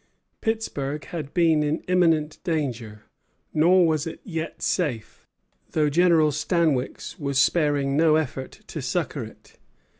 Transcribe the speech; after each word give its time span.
Pittsburg 0.41 1.05
had 1.05 1.31
been 1.31 1.61
in 1.61 1.81
imminent 1.81 2.39
danger; 2.43 3.03
nor 3.53 3.85
was 3.85 4.07
it 4.07 4.19
yet 4.23 4.63
safe, 4.63 5.27
though 5.73 5.91
General 5.91 6.31
Stanwix 6.31 7.19
was 7.19 7.37
sparing 7.37 7.95
no 7.95 8.15
effort 8.15 8.61
to 8.65 8.81
succor 8.81 9.23
it. 9.23 9.59